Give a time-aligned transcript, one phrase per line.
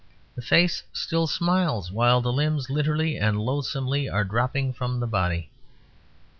[0.33, 5.51] The face still smiles while the limbs, literally and loathsomely, are dropping from the body.